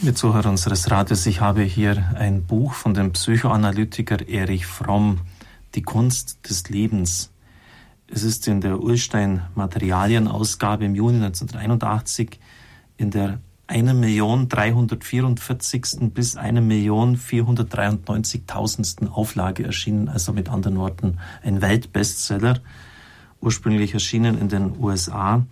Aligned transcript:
Liebe 0.00 0.14
Zuhörer 0.14 0.48
unseres 0.48 0.92
Radios, 0.92 1.26
ich 1.26 1.40
habe 1.40 1.62
hier 1.62 2.14
ein 2.14 2.44
Buch 2.44 2.74
von 2.74 2.94
dem 2.94 3.10
Psychoanalytiker 3.10 4.28
Erich 4.28 4.64
Fromm, 4.64 5.22
Die 5.74 5.82
Kunst 5.82 6.38
des 6.48 6.68
Lebens. 6.68 7.32
Es 8.06 8.22
ist 8.22 8.46
in 8.46 8.60
der 8.60 8.80
Urstein 8.80 9.42
Materialienausgabe 9.56 10.84
im 10.84 10.94
Juni 10.94 11.16
1981 11.16 12.38
in 12.96 13.10
der 13.10 13.40
1.344. 13.66 16.10
bis 16.10 16.38
1.493.000. 16.38 19.08
Auflage 19.08 19.64
erschienen, 19.64 20.08
also 20.08 20.32
mit 20.32 20.48
anderen 20.48 20.76
Worten 20.76 21.18
ein 21.42 21.60
Weltbestseller, 21.60 22.60
ursprünglich 23.40 23.94
erschienen 23.94 24.38
in 24.38 24.48
den 24.48 24.78
USA. 24.78 25.44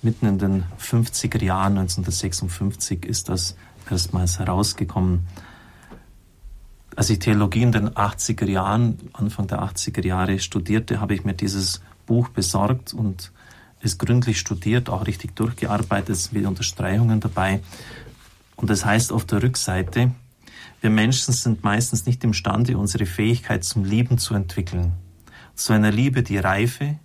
Mitten 0.00 0.24
in 0.24 0.38
den 0.38 0.64
50er 0.80 1.44
Jahren, 1.44 1.76
1956, 1.76 3.04
ist 3.04 3.28
das 3.28 3.56
erstmals 3.90 4.38
herausgekommen. 4.38 5.26
Als 6.96 7.10
ich 7.10 7.18
Theologie 7.18 7.62
in 7.62 7.72
den 7.72 7.90
80er 7.90 8.46
Jahren, 8.46 8.98
Anfang 9.12 9.46
der 9.46 9.62
80er 9.62 10.04
Jahre 10.04 10.38
studierte, 10.38 11.00
habe 11.00 11.14
ich 11.14 11.24
mir 11.24 11.34
dieses 11.34 11.80
Buch 12.06 12.28
besorgt 12.28 12.92
und 12.92 13.32
es 13.80 13.98
gründlich 13.98 14.38
studiert, 14.38 14.90
auch 14.90 15.06
richtig 15.06 15.34
durchgearbeitet, 15.36 16.10
es 16.10 16.24
sind 16.24 16.46
Unterstreichungen 16.46 17.20
dabei. 17.20 17.60
Und 18.56 18.68
das 18.68 18.84
heißt 18.84 19.12
auf 19.12 19.24
der 19.24 19.42
Rückseite, 19.42 20.10
wir 20.80 20.90
Menschen 20.90 21.32
sind 21.32 21.62
meistens 21.62 22.06
nicht 22.06 22.24
imstande, 22.24 22.76
unsere 22.76 23.06
Fähigkeit 23.06 23.64
zum 23.64 23.84
Lieben 23.84 24.18
zu 24.18 24.34
entwickeln. 24.34 24.92
Zu 25.54 25.72
einer 25.72 25.90
Liebe, 25.90 26.22
die 26.22 26.38
Reife, 26.38 26.98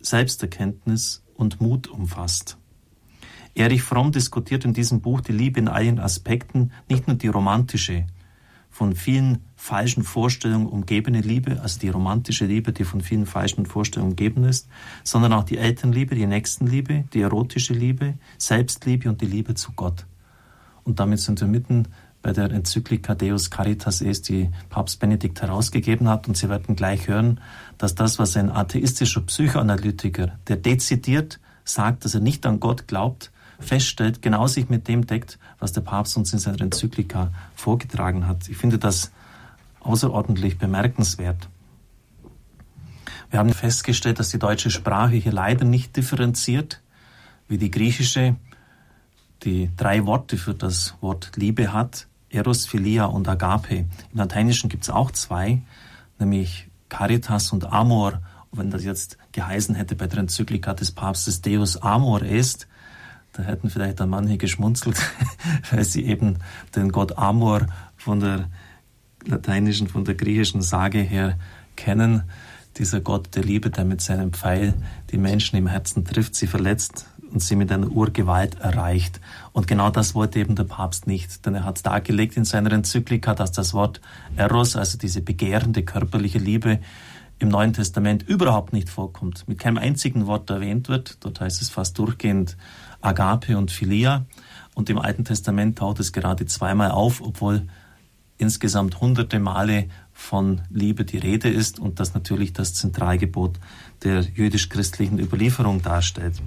Selbsterkenntnis 0.00 1.22
und 1.34 1.60
Mut 1.60 1.88
umfasst. 1.88 2.56
Erich 3.58 3.82
Fromm 3.82 4.12
diskutiert 4.12 4.64
in 4.64 4.72
diesem 4.72 5.00
Buch 5.00 5.20
die 5.20 5.32
Liebe 5.32 5.60
in 5.60 5.68
allen 5.68 5.98
Aspekten, 5.98 6.72
nicht 6.88 7.06
nur 7.06 7.16
die 7.16 7.28
romantische, 7.28 8.06
von 8.70 8.94
vielen 8.94 9.44
falschen 9.56 10.04
Vorstellungen 10.04 10.66
umgebene 10.66 11.20
Liebe, 11.20 11.60
also 11.62 11.80
die 11.80 11.88
romantische 11.88 12.46
Liebe, 12.46 12.72
die 12.72 12.84
von 12.84 13.00
vielen 13.00 13.26
falschen 13.26 13.66
Vorstellungen 13.66 14.12
umgeben 14.12 14.44
ist, 14.44 14.68
sondern 15.02 15.32
auch 15.32 15.42
die 15.42 15.58
Elternliebe, 15.58 16.14
die 16.14 16.26
Nächstenliebe, 16.26 17.04
die 17.12 17.22
erotische 17.22 17.74
Liebe, 17.74 18.14
Selbstliebe 18.36 19.08
und 19.08 19.20
die 19.20 19.26
Liebe 19.26 19.54
zu 19.54 19.72
Gott. 19.72 20.06
Und 20.84 21.00
damit 21.00 21.18
sind 21.18 21.40
wir 21.40 21.48
mitten 21.48 21.88
bei 22.22 22.32
der 22.32 22.50
Enzyklika 22.50 23.14
Deus 23.14 23.50
Caritas 23.50 24.00
Est, 24.00 24.28
die 24.28 24.50
Papst 24.70 25.00
Benedikt 25.00 25.42
herausgegeben 25.42 26.08
hat. 26.08 26.28
Und 26.28 26.36
Sie 26.36 26.48
werden 26.48 26.76
gleich 26.76 27.08
hören, 27.08 27.40
dass 27.78 27.94
das, 27.94 28.18
was 28.18 28.36
ein 28.36 28.50
atheistischer 28.50 29.22
Psychoanalytiker, 29.22 30.38
der 30.46 30.56
dezidiert 30.56 31.40
sagt, 31.64 32.04
dass 32.04 32.14
er 32.14 32.20
nicht 32.20 32.46
an 32.46 32.60
Gott 32.60 32.86
glaubt, 32.86 33.30
feststellt, 33.58 34.22
genau 34.22 34.46
sich 34.46 34.68
mit 34.68 34.88
dem 34.88 35.06
deckt, 35.06 35.38
was 35.58 35.72
der 35.72 35.80
Papst 35.80 36.16
uns 36.16 36.32
in 36.32 36.38
seiner 36.38 36.60
Enzyklika 36.60 37.32
vorgetragen 37.54 38.26
hat. 38.26 38.48
Ich 38.48 38.56
finde 38.56 38.78
das 38.78 39.10
außerordentlich 39.80 40.58
bemerkenswert. 40.58 41.48
Wir 43.30 43.40
haben 43.40 43.52
festgestellt, 43.52 44.18
dass 44.18 44.30
die 44.30 44.38
deutsche 44.38 44.70
Sprache 44.70 45.16
hier 45.16 45.32
leider 45.32 45.64
nicht 45.64 45.96
differenziert, 45.96 46.80
wie 47.46 47.58
die 47.58 47.70
griechische, 47.70 48.36
die 49.42 49.70
drei 49.76 50.06
Worte 50.06 50.36
für 50.36 50.54
das 50.54 50.94
Wort 51.00 51.32
Liebe 51.36 51.72
hat, 51.72 52.06
Eros, 52.30 52.66
Philia 52.66 53.06
und 53.06 53.28
Agape. 53.28 53.76
Im 53.78 53.88
Lateinischen 54.14 54.68
gibt 54.68 54.84
es 54.84 54.90
auch 54.90 55.10
zwei, 55.10 55.62
nämlich 56.18 56.68
Caritas 56.88 57.52
und 57.52 57.72
Amor. 57.72 58.20
Und 58.50 58.58
wenn 58.58 58.70
das 58.70 58.84
jetzt 58.84 59.18
geheißen 59.32 59.74
hätte 59.74 59.94
bei 59.94 60.06
der 60.06 60.20
Enzyklika 60.20 60.74
des 60.74 60.92
Papstes 60.92 61.42
Deus 61.42 61.76
Amor 61.76 62.22
est, 62.22 62.66
da 63.32 63.42
hätten 63.42 63.70
vielleicht 63.70 64.00
dann 64.00 64.10
manche 64.10 64.38
geschmunzelt, 64.38 64.96
weil 65.70 65.84
sie 65.84 66.04
eben 66.04 66.38
den 66.74 66.90
Gott 66.90 67.18
Amor 67.18 67.66
von 67.96 68.20
der 68.20 68.48
lateinischen, 69.24 69.88
von 69.88 70.04
der 70.04 70.14
griechischen 70.14 70.62
Sage 70.62 71.00
her 71.00 71.38
kennen. 71.76 72.24
Dieser 72.76 73.00
Gott 73.00 73.34
der 73.34 73.44
Liebe, 73.44 73.70
der 73.70 73.84
mit 73.84 74.00
seinem 74.00 74.32
Pfeil 74.32 74.74
die 75.10 75.18
Menschen 75.18 75.56
im 75.56 75.66
Herzen 75.66 76.04
trifft, 76.04 76.34
sie 76.34 76.46
verletzt 76.46 77.06
und 77.32 77.42
sie 77.42 77.56
mit 77.56 77.70
einer 77.72 77.88
Urgewalt 77.88 78.60
erreicht. 78.60 79.20
Und 79.52 79.66
genau 79.66 79.90
das 79.90 80.14
wollte 80.14 80.38
eben 80.38 80.54
der 80.54 80.64
Papst 80.64 81.06
nicht, 81.06 81.44
denn 81.44 81.54
er 81.54 81.64
hat 81.64 81.84
dargelegt 81.84 82.36
in 82.36 82.44
seiner 82.44 82.72
Enzyklika, 82.72 83.34
dass 83.34 83.52
das 83.52 83.74
Wort 83.74 84.00
Eros, 84.36 84.76
also 84.76 84.96
diese 84.96 85.20
begehrende 85.20 85.82
körperliche 85.82 86.38
Liebe, 86.38 86.78
im 87.38 87.48
Neuen 87.48 87.72
Testament 87.72 88.28
überhaupt 88.28 88.72
nicht 88.72 88.88
vorkommt, 88.88 89.46
mit 89.46 89.58
keinem 89.58 89.78
einzigen 89.78 90.26
Wort 90.26 90.50
erwähnt 90.50 90.88
wird. 90.88 91.18
Dort 91.20 91.40
heißt 91.40 91.62
es 91.62 91.70
fast 91.70 91.98
durchgehend 91.98 92.56
Agape 93.00 93.56
und 93.56 93.70
Philia. 93.70 94.26
Und 94.74 94.90
im 94.90 94.98
Alten 94.98 95.24
Testament 95.24 95.78
taucht 95.78 96.00
es 96.00 96.12
gerade 96.12 96.46
zweimal 96.46 96.90
auf, 96.90 97.20
obwohl 97.20 97.68
insgesamt 98.38 99.00
hunderte 99.00 99.40
Male 99.40 99.88
von 100.12 100.62
Liebe 100.70 101.04
die 101.04 101.18
Rede 101.18 101.48
ist 101.48 101.78
und 101.78 102.00
das 102.00 102.14
natürlich 102.14 102.52
das 102.52 102.74
Zentralgebot 102.74 103.58
der 104.02 104.20
jüdisch-christlichen 104.20 105.18
Überlieferung 105.18 105.82
darstellt. 105.82 106.40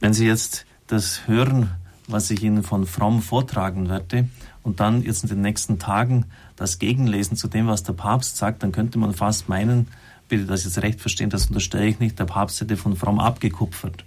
Wenn 0.00 0.12
Sie 0.12 0.26
jetzt 0.26 0.66
das 0.86 1.26
hören, 1.26 1.70
was 2.06 2.30
ich 2.30 2.42
Ihnen 2.42 2.62
von 2.62 2.86
Fromm 2.86 3.22
vortragen 3.22 3.88
werde, 3.88 4.28
und 4.64 4.80
dann 4.80 5.02
jetzt 5.02 5.22
in 5.22 5.28
den 5.28 5.42
nächsten 5.42 5.78
Tagen 5.78 6.26
das 6.56 6.78
Gegenlesen 6.78 7.36
zu 7.36 7.48
dem, 7.48 7.66
was 7.66 7.82
der 7.82 7.94
Papst 7.94 8.36
sagt, 8.36 8.62
dann 8.62 8.72
könnte 8.72 8.98
man 8.98 9.14
fast 9.14 9.48
meinen, 9.48 9.88
bitte 10.28 10.46
das 10.46 10.64
jetzt 10.64 10.80
recht 10.82 11.00
verstehen, 11.00 11.30
das 11.30 11.46
unterstelle 11.46 11.86
ich 11.86 11.98
nicht, 11.98 12.18
der 12.18 12.24
Papst 12.24 12.60
hätte 12.60 12.76
von 12.76 12.96
Fromm 12.96 13.20
abgekupfert. 13.20 14.04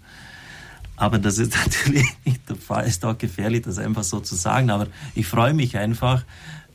Aber 0.95 1.19
das 1.19 1.37
ist 1.37 1.55
natürlich 1.65 2.07
nicht 2.25 2.49
der 2.49 2.55
Fall, 2.57 2.85
ist 2.85 3.05
auch 3.05 3.17
gefährlich, 3.17 3.61
das 3.63 3.77
einfach 3.77 4.03
so 4.03 4.19
zu 4.19 4.35
sagen. 4.35 4.69
Aber 4.69 4.87
ich 5.15 5.27
freue 5.27 5.53
mich 5.53 5.77
einfach, 5.77 6.25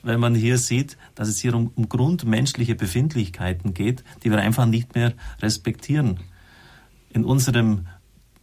wenn 0.03 0.21
man 0.21 0.35
hier 0.35 0.59
sieht, 0.59 0.97
dass 1.15 1.29
es 1.29 1.39
hier 1.39 1.55
um, 1.55 1.71
um 1.75 1.89
grundmenschliche 1.89 2.75
Befindlichkeiten 2.75 3.75
geht, 3.75 4.05
die 4.23 4.31
wir 4.31 4.39
einfach 4.39 4.67
nicht 4.67 4.95
mehr 4.95 5.13
respektieren. 5.41 6.21
In 7.11 7.25
unserem 7.25 7.87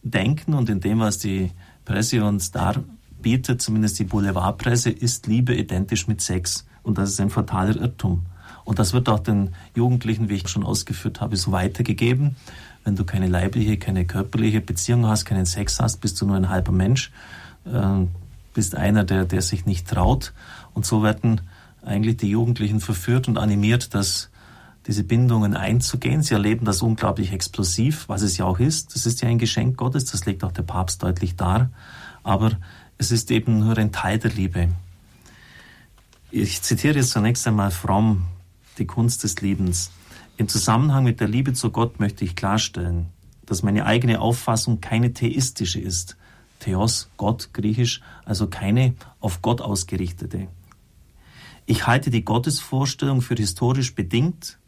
Denken 0.02 0.54
und 0.54 0.70
in 0.70 0.80
dem, 0.80 1.00
was 1.00 1.18
die 1.18 1.50
Presse 1.84 2.24
uns 2.24 2.50
darbietet, 2.50 3.60
zumindest 3.60 3.98
die 3.98 4.04
Boulevardpresse, 4.04 4.90
ist 4.90 5.26
Liebe 5.26 5.54
identisch 5.54 6.06
mit 6.06 6.20
Sex. 6.20 6.66
Und 6.82 6.98
das 6.98 7.10
ist 7.10 7.20
ein 7.20 7.30
fataler 7.30 7.76
Irrtum. 7.76 8.22
Und 8.64 8.78
das 8.78 8.92
wird 8.92 9.08
auch 9.08 9.20
den 9.20 9.54
Jugendlichen, 9.74 10.28
wie 10.28 10.34
ich 10.34 10.48
schon 10.48 10.64
ausgeführt 10.64 11.20
habe, 11.20 11.36
so 11.36 11.52
weitergegeben. 11.52 12.36
Wenn 12.84 12.96
du 12.96 13.04
keine 13.04 13.26
leibliche, 13.26 13.76
keine 13.76 14.04
körperliche 14.06 14.60
Beziehung 14.60 15.06
hast, 15.06 15.24
keinen 15.24 15.46
Sex 15.46 15.80
hast, 15.80 16.00
bist 16.00 16.20
du 16.20 16.26
nur 16.26 16.36
ein 16.36 16.48
halber 16.48 16.72
Mensch, 16.72 17.10
äh, 17.64 18.06
bist 18.54 18.74
einer, 18.74 19.04
der, 19.04 19.24
der 19.24 19.42
sich 19.42 19.66
nicht 19.66 19.88
traut. 19.88 20.32
Und 20.74 20.86
so 20.86 21.02
werden 21.02 21.40
eigentlich 21.82 22.18
die 22.18 22.30
Jugendlichen 22.30 22.80
verführt 22.80 23.28
und 23.28 23.38
animiert, 23.38 23.94
dass 23.94 24.30
diese 24.86 25.04
Bindungen 25.04 25.54
einzugehen. 25.56 26.22
Sie 26.22 26.34
erleben 26.34 26.64
das 26.64 26.82
unglaublich 26.82 27.32
explosiv, 27.32 28.08
was 28.08 28.22
es 28.22 28.36
ja 28.36 28.44
auch 28.44 28.58
ist. 28.58 28.94
Das 28.94 29.06
ist 29.06 29.20
ja 29.20 29.28
ein 29.28 29.38
Geschenk 29.38 29.76
Gottes, 29.76 30.06
das 30.06 30.26
legt 30.26 30.42
auch 30.42 30.52
der 30.52 30.62
Papst 30.62 31.02
deutlich 31.02 31.36
dar. 31.36 31.70
Aber 32.22 32.52
es 32.98 33.10
ist 33.10 33.30
eben 33.30 33.60
nur 33.60 33.76
ein 33.78 33.92
Teil 33.92 34.18
der 34.18 34.30
Liebe. 34.30 34.68
Ich 36.32 36.62
zitiere 36.62 36.94
jetzt 36.94 37.10
zunächst 37.10 37.44
einmal 37.48 37.72
Fromm, 37.72 38.22
die 38.78 38.86
Kunst 38.86 39.24
des 39.24 39.40
Liebens. 39.40 39.90
Im 40.36 40.46
Zusammenhang 40.46 41.02
mit 41.02 41.18
der 41.18 41.26
Liebe 41.26 41.54
zu 41.54 41.70
Gott 41.70 41.98
möchte 41.98 42.24
ich 42.24 42.36
klarstellen, 42.36 43.06
dass 43.46 43.64
meine 43.64 43.84
eigene 43.84 44.20
Auffassung 44.20 44.80
keine 44.80 45.12
theistische 45.12 45.80
ist. 45.80 46.16
Theos, 46.60 47.10
Gott, 47.16 47.52
griechisch, 47.52 48.00
also 48.24 48.46
keine 48.46 48.94
auf 49.18 49.42
Gott 49.42 49.60
ausgerichtete. 49.60 50.46
Ich 51.66 51.88
halte 51.88 52.10
die 52.10 52.24
Gottesvorstellung 52.24 53.22
für 53.22 53.34
historisch 53.34 53.96
bedingt 53.96 54.60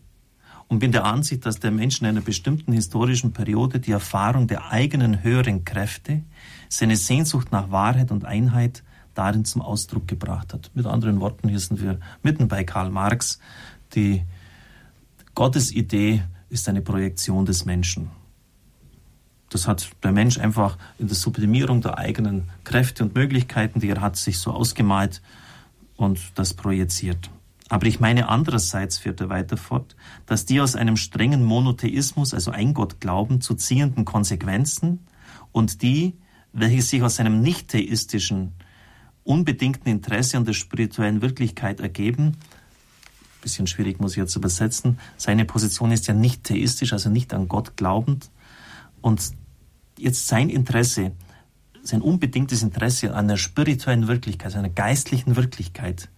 und 0.67 0.81
bin 0.81 0.91
der 0.91 1.05
Ansicht, 1.05 1.47
dass 1.47 1.61
der 1.61 1.71
Mensch 1.71 2.00
in 2.00 2.09
einer 2.09 2.23
bestimmten 2.23 2.73
historischen 2.73 3.33
Periode 3.33 3.79
die 3.79 3.93
Erfahrung 3.93 4.49
der 4.49 4.73
eigenen 4.73 5.23
höheren 5.23 5.65
Kräfte, 5.65 6.23
seine 6.69 6.97
Sehnsucht 6.97 7.53
nach 7.53 7.71
Wahrheit 7.71 8.11
und 8.11 8.25
Einheit 8.25 8.83
darin 9.15 9.45
zum 9.45 9.62
Ausdruck 9.62 10.09
gebracht 10.09 10.53
hat. 10.53 10.70
Mit 10.75 10.87
anderen 10.87 11.20
Worten, 11.20 11.49
hier 11.49 11.61
sind 11.61 11.81
wir 11.81 11.99
mitten 12.23 12.49
bei 12.49 12.64
Karl 12.64 12.91
Marx, 12.91 13.38
die 13.94 14.23
Gottes 15.35 15.73
Idee 15.73 16.23
ist 16.50 16.69
eine 16.69 16.82
Projektion 16.82 17.47
des 17.47 17.64
Menschen. 17.64 18.11
Das 19.49 19.69
hat 19.69 19.91
der 20.03 20.12
Mensch 20.12 20.38
einfach 20.38 20.79
in 20.99 21.09
der 21.09 21.17
Sublimierung 21.17 21.82
der 21.82 21.99
eigenen 21.99 22.50
Kräfte 22.64 23.03
und 23.03 23.14
Möglichkeiten, 23.14 23.81
die 23.81 23.88
er 23.88 24.00
hat, 24.00 24.17
sich 24.17 24.38
so 24.38 24.50
ausgemalt 24.50 25.20
und 25.97 26.20
das 26.37 26.55
projiziert. 26.55 27.31
Aber 27.69 27.87
ich 27.87 28.00
meine 28.00 28.29
andererseits, 28.29 28.99
führt 28.99 29.20
er 29.20 29.31
weiter 29.31 29.56
fort, 29.56 29.97
dass 30.26 30.44
die 30.44 30.61
aus 30.61 30.76
einem 30.76 30.97
strengen 30.97 31.43
Monotheismus, 31.43 32.35
also 32.35 32.50
ein 32.50 32.75
Gott 32.75 33.00
glauben, 33.00 33.41
zu 33.41 33.55
ziehenden 33.55 34.05
Konsequenzen 34.05 35.06
und 35.53 35.81
die, 35.81 36.19
welche 36.53 36.82
sich 36.82 37.03
aus 37.03 37.19
einem 37.19 37.41
nicht 37.41 37.69
theistischen, 37.69 38.53
unbedingten 39.24 39.88
Interesse 39.88 40.36
an 40.36 40.44
der 40.44 40.52
spirituellen 40.52 41.22
Wirklichkeit 41.22 41.80
ergeben, 41.80 42.36
bisschen 43.40 43.66
schwierig 43.66 43.98
muss 43.98 44.12
ich 44.12 44.19
jetzt 44.19 44.36
übersetzen. 44.36 45.00
Seine 45.16 45.44
Position 45.44 45.90
ist 45.90 46.06
ja 46.06 46.14
nicht 46.14 46.44
theistisch, 46.44 46.92
also 46.92 47.10
nicht 47.10 47.34
an 47.34 47.48
Gott 47.48 47.76
glaubend. 47.76 48.30
Und 49.00 49.32
jetzt 49.98 50.28
sein 50.28 50.48
Interesse 50.48 51.10
sein 51.82 52.02
unbedingtes 52.02 52.62
Interesse 52.62 53.10
an 53.10 53.24
einer 53.24 53.36
spirituellen 53.36 54.08
Wirklichkeit, 54.08 54.54
einer 54.54 54.69
geistlichen 54.69 55.36
Wirklichkeit. 55.36 56.08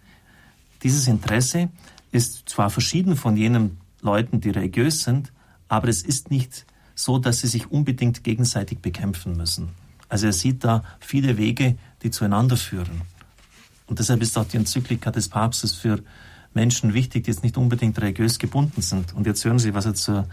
Dieses 0.83 1.07
Interesse 1.07 1.69
ist 2.11 2.47
zwar 2.47 2.69
verschieden 2.69 3.15
von 3.15 3.35
jenen 3.35 3.77
Leuten, 4.01 4.41
die 4.41 4.51
religiös 4.51 5.03
sind, 5.03 5.31
aber 5.67 5.87
es 5.87 6.03
ist 6.03 6.29
nicht 6.29 6.65
so, 6.93 7.17
dass 7.17 7.41
sie 7.41 7.47
sich 7.47 7.71
unbedingt 7.71 8.23
gegenseitig 8.23 8.79
bekämpfen 8.79 9.35
müssen. 9.35 9.69
Also 10.07 10.27
er 10.27 10.33
sieht 10.33 10.63
da 10.63 10.83
viele 10.99 11.37
Wege, 11.37 11.75
die 12.05 12.11
zueinander 12.11 12.55
führen. 12.55 13.01
Und 13.87 13.99
deshalb 13.99 14.21
ist 14.21 14.37
auch 14.37 14.45
die 14.45 14.57
Enzyklika 14.57 15.11
des 15.11 15.27
Papstes 15.27 15.73
für 15.73 16.01
Menschen 16.53 16.93
wichtig, 16.93 17.25
die 17.25 17.31
jetzt 17.31 17.43
nicht 17.43 17.57
unbedingt 17.57 17.99
religiös 17.99 18.39
gebunden 18.39 18.81
sind. 18.81 19.13
Und 19.13 19.25
jetzt 19.25 19.43
hören 19.43 19.59
Sie, 19.59 19.73
was 19.73 19.85
er 19.85 19.95
zu 19.95 20.27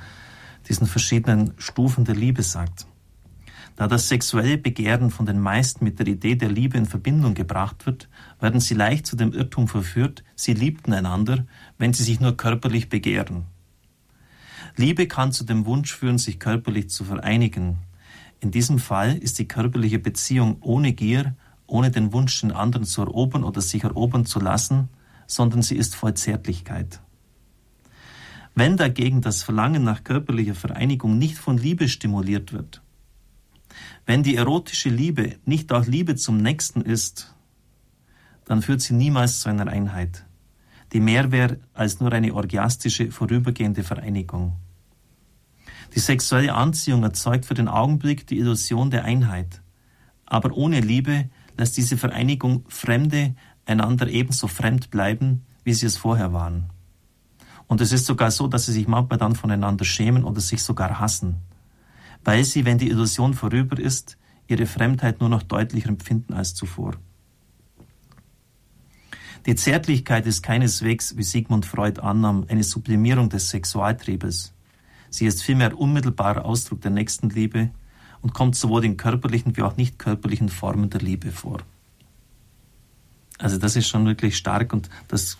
diesen 0.68 0.86
verschiedenen 0.86 1.54
Stufen 1.58 2.04
der 2.04 2.14
Liebe 2.14 2.42
sagt. 2.42 2.86
Da 3.74 3.88
das 3.88 4.08
sexuelle 4.08 4.58
Begehren 4.58 5.10
von 5.10 5.24
den 5.24 5.40
meisten 5.40 5.82
mit 5.84 5.98
der 5.98 6.06
Idee 6.06 6.36
der 6.36 6.50
Liebe 6.50 6.76
in 6.76 6.86
Verbindung 6.86 7.32
gebracht 7.34 7.86
wird, 7.86 8.08
werden 8.38 8.60
sie 8.60 8.74
leicht 8.74 9.06
zu 9.06 9.16
dem 9.16 9.32
Irrtum 9.32 9.66
verführt, 9.66 10.22
sie 10.36 10.52
liebten 10.52 10.92
einander, 10.92 11.46
wenn 11.78 11.94
sie 11.94 12.04
sich 12.04 12.20
nur 12.20 12.36
körperlich 12.36 12.90
begehren. 12.90 13.46
Liebe 14.76 15.08
kann 15.08 15.32
zu 15.32 15.44
dem 15.44 15.64
Wunsch 15.64 15.94
führen, 15.94 16.18
sich 16.18 16.38
körperlich 16.38 16.90
zu 16.90 17.04
vereinigen. 17.04 17.78
In 18.40 18.50
diesem 18.50 18.78
Fall 18.78 19.16
ist 19.16 19.38
die 19.38 19.48
körperliche 19.48 19.98
Beziehung 19.98 20.58
ohne 20.60 20.92
Gier, 20.92 21.34
ohne 21.72 21.90
den 21.90 22.12
Wunsch, 22.12 22.42
den 22.42 22.52
anderen 22.52 22.84
zu 22.84 23.00
erobern 23.00 23.44
oder 23.44 23.62
sich 23.62 23.82
erobern 23.82 24.26
zu 24.26 24.40
lassen, 24.40 24.90
sondern 25.26 25.62
sie 25.62 25.76
ist 25.76 25.94
voll 25.94 26.12
Zärtlichkeit. 26.12 27.00
Wenn 28.54 28.76
dagegen 28.76 29.22
das 29.22 29.42
Verlangen 29.42 29.82
nach 29.82 30.04
körperlicher 30.04 30.54
Vereinigung 30.54 31.16
nicht 31.16 31.38
von 31.38 31.56
Liebe 31.56 31.88
stimuliert 31.88 32.52
wird, 32.52 32.82
wenn 34.04 34.22
die 34.22 34.36
erotische 34.36 34.90
Liebe 34.90 35.36
nicht 35.46 35.72
auch 35.72 35.86
Liebe 35.86 36.14
zum 36.14 36.36
Nächsten 36.36 36.82
ist, 36.82 37.34
dann 38.44 38.60
führt 38.60 38.82
sie 38.82 38.92
niemals 38.92 39.40
zu 39.40 39.48
einer 39.48 39.66
Einheit, 39.66 40.26
die 40.92 41.00
mehr 41.00 41.32
wäre 41.32 41.58
als 41.72 42.00
nur 42.00 42.12
eine 42.12 42.34
orgiastische, 42.34 43.10
vorübergehende 43.10 43.82
Vereinigung. 43.82 44.56
Die 45.94 46.00
sexuelle 46.00 46.52
Anziehung 46.52 47.02
erzeugt 47.02 47.46
für 47.46 47.54
den 47.54 47.68
Augenblick 47.68 48.26
die 48.26 48.38
Illusion 48.38 48.90
der 48.90 49.04
Einheit, 49.06 49.62
aber 50.26 50.52
ohne 50.52 50.80
Liebe 50.80 51.30
lässt 51.56 51.76
diese 51.76 51.96
Vereinigung 51.96 52.64
Fremde 52.68 53.34
einander 53.66 54.08
ebenso 54.08 54.48
fremd 54.48 54.90
bleiben, 54.90 55.42
wie 55.64 55.74
sie 55.74 55.86
es 55.86 55.96
vorher 55.96 56.32
waren. 56.32 56.70
Und 57.66 57.80
es 57.80 57.92
ist 57.92 58.06
sogar 58.06 58.30
so, 58.30 58.48
dass 58.48 58.66
sie 58.66 58.72
sich 58.72 58.88
manchmal 58.88 59.18
dann 59.18 59.34
voneinander 59.34 59.84
schämen 59.84 60.24
oder 60.24 60.40
sich 60.40 60.62
sogar 60.62 60.98
hassen, 60.98 61.36
weil 62.24 62.44
sie, 62.44 62.64
wenn 62.64 62.78
die 62.78 62.90
Illusion 62.90 63.34
vorüber 63.34 63.78
ist, 63.78 64.18
ihre 64.48 64.66
Fremdheit 64.66 65.20
nur 65.20 65.28
noch 65.28 65.42
deutlicher 65.42 65.88
empfinden 65.88 66.34
als 66.34 66.54
zuvor. 66.54 66.96
Die 69.46 69.56
Zärtlichkeit 69.56 70.26
ist 70.26 70.42
keineswegs, 70.42 71.16
wie 71.16 71.24
Sigmund 71.24 71.66
Freud 71.66 72.00
annahm, 72.00 72.44
eine 72.48 72.62
Sublimierung 72.62 73.28
des 73.28 73.50
Sexualtriebes. 73.50 74.54
Sie 75.10 75.26
ist 75.26 75.42
vielmehr 75.42 75.76
unmittelbarer 75.76 76.44
Ausdruck 76.44 76.80
der 76.80 76.92
Nächstenliebe 76.92 77.70
und 78.22 78.32
kommt 78.32 78.56
sowohl 78.56 78.84
in 78.84 78.96
körperlichen 78.96 79.56
wie 79.56 79.62
auch 79.62 79.76
nicht 79.76 79.98
körperlichen 79.98 80.48
Formen 80.48 80.90
der 80.90 81.00
Liebe 81.00 81.30
vor. 81.30 81.60
Also 83.38 83.58
das 83.58 83.76
ist 83.76 83.88
schon 83.88 84.06
wirklich 84.06 84.36
stark 84.36 84.72
und 84.72 84.88
das 85.08 85.38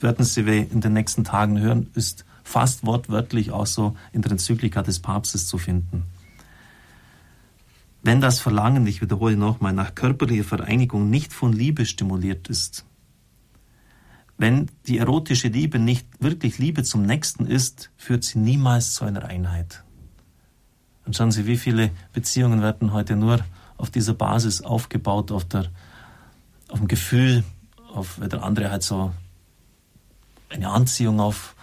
werden 0.00 0.24
Sie 0.24 0.42
in 0.42 0.80
den 0.80 0.92
nächsten 0.92 1.24
Tagen 1.24 1.58
hören, 1.58 1.88
ist 1.94 2.24
fast 2.42 2.84
wortwörtlich 2.84 3.50
auch 3.50 3.66
so 3.66 3.96
in 4.12 4.20
der 4.20 4.32
Enzyklika 4.32 4.82
des 4.82 5.00
Papstes 5.00 5.46
zu 5.48 5.56
finden. 5.56 6.04
Wenn 8.02 8.20
das 8.20 8.38
Verlangen, 8.38 8.86
ich 8.86 9.00
wiederhole 9.00 9.36
nochmal, 9.36 9.72
nach 9.72 9.94
körperlicher 9.94 10.44
Vereinigung 10.44 11.08
nicht 11.08 11.32
von 11.32 11.54
Liebe 11.54 11.86
stimuliert 11.86 12.48
ist, 12.48 12.84
wenn 14.36 14.68
die 14.86 14.98
erotische 14.98 15.48
Liebe 15.48 15.78
nicht 15.78 16.06
wirklich 16.20 16.58
Liebe 16.58 16.82
zum 16.82 17.06
Nächsten 17.06 17.46
ist, 17.46 17.90
führt 17.96 18.24
sie 18.24 18.40
niemals 18.40 18.92
zu 18.92 19.04
einer 19.04 19.24
Einheit. 19.24 19.84
Und 21.14 21.18
schauen 21.18 21.30
Sie, 21.30 21.46
wie 21.46 21.56
viele 21.56 21.92
Beziehungen 22.12 22.60
werden 22.60 22.92
heute 22.92 23.14
nur 23.14 23.38
auf 23.76 23.88
dieser 23.88 24.14
Basis 24.14 24.62
aufgebaut, 24.62 25.30
auf, 25.30 25.44
der, 25.44 25.66
auf 26.68 26.80
dem 26.80 26.88
Gefühl, 26.88 27.44
auf, 27.94 28.18
weil 28.18 28.28
der 28.28 28.42
andere 28.42 28.72
halt 28.72 28.82
so 28.82 29.12
eine 30.48 30.68
Anziehung 30.68 31.20
auf 31.20 31.54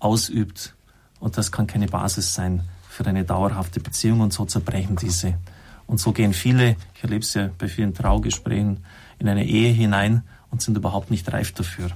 ausübt. 0.00 0.74
Und 1.18 1.38
das 1.38 1.50
kann 1.50 1.66
keine 1.66 1.86
Basis 1.86 2.34
sein 2.34 2.68
für 2.90 3.06
eine 3.06 3.24
dauerhafte 3.24 3.80
Beziehung 3.80 4.20
und 4.20 4.34
so 4.34 4.44
zerbrechen 4.44 4.96
diese. 4.96 5.38
Und 5.86 5.98
so 5.98 6.12
gehen 6.12 6.34
viele, 6.34 6.76
ich 6.94 7.02
erlebe 7.02 7.22
es 7.22 7.32
ja 7.32 7.48
bei 7.56 7.68
vielen 7.68 7.94
Traugesprächen, 7.94 8.84
in 9.18 9.28
eine 9.30 9.46
Ehe 9.46 9.72
hinein 9.72 10.24
und 10.50 10.60
sind 10.60 10.76
überhaupt 10.76 11.10
nicht 11.10 11.32
reif 11.32 11.52
dafür. 11.52 11.88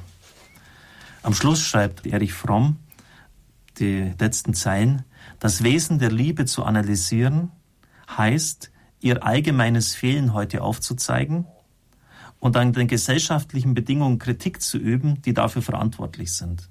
Am 1.22 1.34
Schluss 1.34 1.60
schreibt 1.60 2.06
Erich 2.06 2.32
Fromm 2.32 2.78
die 3.78 4.14
letzten 4.18 4.54
Zeilen, 4.54 5.04
das 5.38 5.62
Wesen 5.62 5.98
der 5.98 6.10
Liebe 6.10 6.46
zu 6.46 6.64
analysieren 6.64 7.50
heißt, 8.08 8.70
ihr 9.00 9.24
allgemeines 9.24 9.94
Fehlen 9.94 10.32
heute 10.32 10.62
aufzuzeigen 10.62 11.46
und 12.40 12.56
an 12.56 12.72
den 12.72 12.88
gesellschaftlichen 12.88 13.74
Bedingungen 13.74 14.18
Kritik 14.18 14.60
zu 14.60 14.78
üben, 14.78 15.22
die 15.22 15.34
dafür 15.34 15.62
verantwortlich 15.62 16.32
sind. 16.32 16.68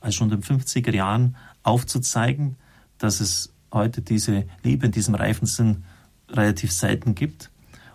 Also 0.00 0.18
schon 0.18 0.30
in 0.30 0.40
den 0.40 0.60
50er 0.60 0.94
Jahren 0.94 1.36
aufzuzeigen, 1.62 2.56
dass 2.98 3.20
es 3.20 3.52
heute 3.72 4.02
diese 4.02 4.44
Liebe 4.62 4.86
in 4.86 4.92
diesem 4.92 5.14
reifen 5.14 5.46
Sinn 5.46 5.84
relativ 6.28 6.72
selten 6.72 7.14
gibt 7.14 7.50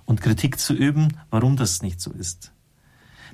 und 0.06 0.21
Kritik 0.21 0.59
zu 0.59 0.74
üben, 0.74 1.18
warum 1.30 1.57
das 1.57 1.81
nicht 1.81 2.01
so 2.01 2.12
ist. 2.12 2.51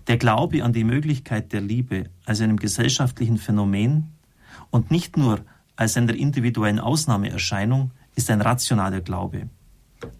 Der 0.08 0.18
Glaube 0.18 0.64
an 0.64 0.74
die 0.74 0.84
Möglichkeit 0.84 1.52
der 1.52 1.62
Liebe 1.62 2.10
als 2.26 2.40
einem 2.42 2.58
gesellschaftlichen 2.58 3.38
Phänomen 3.38 4.14
und 4.70 4.92
nicht 4.92 5.18
nur 5.18 5.42
als 5.78 5.96
einer 5.96 6.14
individuellen 6.14 6.80
Ausnahmeerscheinung 6.80 7.92
ist 8.16 8.30
ein 8.30 8.42
rationaler 8.42 9.02
Glaube 9.02 9.50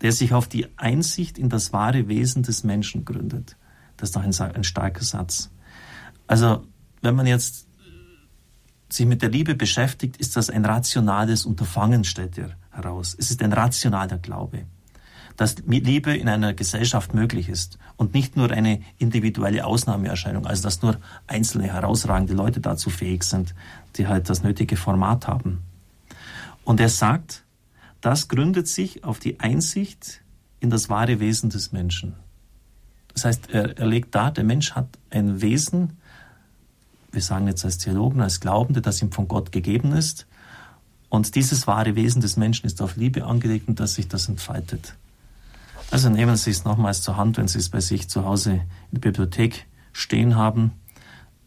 der 0.02 0.12
sich 0.12 0.34
auf 0.34 0.48
die 0.48 0.68
Einsicht 0.78 1.38
in 1.38 1.50
das 1.50 1.74
wahre 1.74 2.08
Wesen 2.08 2.44
des 2.44 2.64
Menschen 2.64 3.06
gründet. 3.06 3.58
Das 3.98 4.10
ist 4.10 4.16
doch 4.16 4.24
ein, 4.24 4.56
ein 4.56 4.64
starker 4.64 5.04
Satz. 5.04 5.52
Also, 6.28 6.66
wenn 7.02 7.16
man 7.16 7.28
jetzt 7.28 7.68
sich 8.90 9.06
mit 9.06 9.22
der 9.22 9.30
Liebe 9.30 9.56
beschäftigt, 9.56 10.18
ist 10.18 10.36
das 10.36 10.50
ein 10.50 10.66
rationales 10.66 11.46
Unterfangen, 11.46 12.04
stellt 12.04 12.38
er 12.38 12.52
heraus. 12.72 13.16
Es 13.18 13.32
ist 13.32 13.42
ein 13.42 13.54
rationaler 13.54 14.18
Glaube, 14.18 14.66
dass 15.38 15.56
Liebe 15.68 16.16
in 16.16 16.28
einer 16.28 16.54
Gesellschaft 16.54 17.14
möglich 17.14 17.48
ist 17.48 17.78
und 17.96 18.14
nicht 18.14 18.36
nur 18.36 18.52
eine 18.52 18.82
individuelle 18.98 19.66
Ausnahmeerscheinung, 19.66 20.48
also 20.48 20.64
dass 20.64 20.82
nur 20.82 20.98
einzelne 21.28 21.72
herausragende 21.72 22.34
Leute 22.34 22.60
dazu 22.60 22.90
fähig 22.90 23.24
sind, 23.24 23.54
die 23.96 24.08
halt 24.08 24.30
das 24.30 24.44
nötige 24.44 24.76
Format 24.76 25.28
haben. 25.28 25.60
Und 26.66 26.80
er 26.80 26.90
sagt, 26.90 27.44
das 28.02 28.28
gründet 28.28 28.68
sich 28.68 29.04
auf 29.04 29.20
die 29.20 29.40
Einsicht 29.40 30.22
in 30.60 30.72
das 30.72 30.90
wahre 30.90 31.20
Wesen 31.20 31.52
des 31.52 31.72
Menschen. 31.72 32.16
Das 33.14 33.26
heißt, 33.26 33.50
er, 33.52 33.78
er 33.78 33.86
legt 33.86 34.16
dar, 34.16 34.32
der 34.32 34.44
Mensch 34.44 34.74
hat 34.74 34.88
ein 35.12 35.42
Wesen, 35.42 35.98
wir 37.12 37.22
sagen 37.22 37.48
jetzt 37.48 37.64
als 37.64 37.78
Theologen, 37.78 38.22
als 38.22 38.40
Glaubende, 38.40 38.82
das 38.82 39.02
ihm 39.02 39.12
von 39.12 39.28
Gott 39.28 39.52
gegeben 39.52 39.94
ist. 39.94 40.28
Und 41.10 41.36
dieses 41.36 41.68
wahre 41.68 41.96
Wesen 41.96 42.22
des 42.22 42.38
Menschen 42.38 42.66
ist 42.66 42.82
auf 42.82 42.96
Liebe 42.96 43.24
angelegt 43.24 43.68
und 43.68 43.80
dass 43.80 43.96
sich 43.96 44.08
das 44.08 44.28
entfaltet. 44.28 44.96
Also 45.90 46.10
nehmen 46.10 46.36
Sie 46.36 46.52
es 46.52 46.66
nochmals 46.66 47.02
zur 47.02 47.18
Hand, 47.18 47.38
wenn 47.38 47.48
Sie 47.48 47.60
es 47.60 47.70
bei 47.70 47.80
sich 47.80 48.08
zu 48.10 48.26
Hause 48.26 48.52
in 48.52 48.62
der 48.92 49.00
Bibliothek 49.00 49.66
stehen 49.94 50.36
haben. 50.36 50.72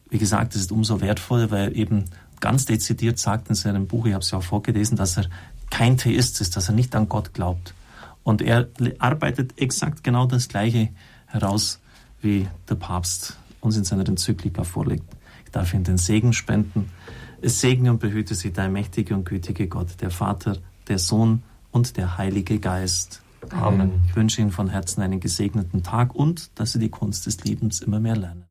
Wie 0.09 0.19
gesagt, 0.19 0.55
es 0.55 0.63
ist 0.63 0.73
umso 0.73 1.01
wertvoller, 1.01 1.51
weil 1.51 1.77
eben 1.77 2.07
ganz 2.41 2.65
dezidiert 2.65 3.19
sagt 3.19 3.49
in 3.49 3.55
seinem 3.55 3.87
Buch, 3.87 4.07
ich 4.07 4.15
habe 4.15 4.23
es 4.23 4.31
ja 4.31 4.39
auch 4.39 4.43
vorgelesen, 4.43 4.97
dass 4.97 5.19
er 5.19 5.27
kein 5.71 5.99
Theist 5.99 6.41
ist, 6.41 6.57
dass 6.57 6.69
er 6.69 6.75
nicht 6.75 6.97
an 6.97 7.09
Gott 7.09 7.35
glaubt. 7.35 7.75
Und 8.23 8.43
er 8.43 8.69
arbeitet 8.99 9.59
exakt 9.59 10.03
genau 10.03 10.27
das 10.27 10.49
Gleiche 10.49 10.89
heraus, 11.27 11.81
wie 12.21 12.49
der 12.69 12.75
Papst 12.75 13.37
uns 13.61 13.77
in 13.77 13.85
seiner 13.85 14.09
Enzyklika 14.09 14.65
vorlegt. 14.65 15.05
Ich 15.45 15.53
darf 15.53 15.75
Ihnen 15.75 15.85
den 15.85 15.99
Segen 15.99 16.33
spenden. 16.33 16.91
Es 17.41 17.61
segne 17.61 17.91
und 17.91 18.01
behüte 18.01 18.35
Sie 18.35 18.53
der 18.53 18.69
mächtige 18.69 19.15
und 19.15 19.25
gütige 19.25 19.69
Gott, 19.69 20.01
der 20.01 20.11
Vater, 20.11 20.59
der 20.89 20.99
Sohn 20.99 21.43
und 21.71 21.97
der 21.97 22.19
Heilige 22.19 22.59
Geist. 22.59 23.23
Amen. 23.51 24.01
Ich 24.07 24.17
wünsche 24.17 24.41
Ihnen 24.41 24.51
von 24.51 24.69
Herzen 24.69 25.03
einen 25.03 25.21
gesegneten 25.21 25.83
Tag 25.83 26.15
und 26.15 26.59
dass 26.59 26.73
Sie 26.73 26.79
die 26.79 26.91
Kunst 26.91 27.27
des 27.27 27.43
Liebens 27.45 27.81
immer 27.81 28.01
mehr 28.01 28.17
lernen. 28.17 28.45